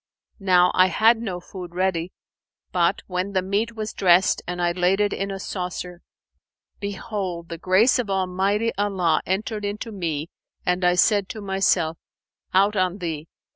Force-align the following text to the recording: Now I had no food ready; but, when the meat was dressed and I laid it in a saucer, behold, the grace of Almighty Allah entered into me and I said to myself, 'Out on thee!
Now 0.39 0.71
I 0.73 0.87
had 0.87 1.21
no 1.21 1.39
food 1.39 1.75
ready; 1.75 2.11
but, 2.71 3.03
when 3.05 3.33
the 3.33 3.43
meat 3.43 3.75
was 3.75 3.93
dressed 3.93 4.41
and 4.47 4.59
I 4.59 4.71
laid 4.71 4.99
it 4.99 5.13
in 5.13 5.29
a 5.29 5.39
saucer, 5.39 6.01
behold, 6.79 7.49
the 7.49 7.59
grace 7.59 7.99
of 7.99 8.09
Almighty 8.09 8.71
Allah 8.79 9.21
entered 9.27 9.63
into 9.63 9.91
me 9.91 10.29
and 10.65 10.83
I 10.83 10.95
said 10.95 11.29
to 11.29 11.41
myself, 11.41 11.99
'Out 12.51 12.75
on 12.75 12.97
thee! 12.97 13.27